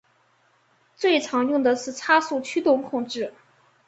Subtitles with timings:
[0.95, 3.35] 最常用的是差速驱动控制。